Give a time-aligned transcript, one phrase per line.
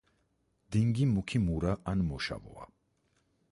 [0.75, 2.69] დინგი მუქი მურა ან მოშავოა.